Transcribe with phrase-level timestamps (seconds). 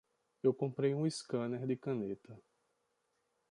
[0.41, 2.35] Eu comprei um scanner de caneta.